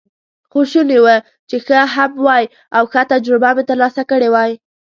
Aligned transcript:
خو 0.51 0.59
شوني 0.71 0.97
وه 1.05 1.15
چې 1.49 1.55
ښه 1.65 1.79
هم 1.95 2.11
وای، 2.25 2.45
او 2.75 2.83
ښه 2.91 3.01
تجربه 3.13 3.49
مې 3.55 3.63
ترلاسه 3.69 4.01
کړې 4.09 4.29
وای. 4.33 4.51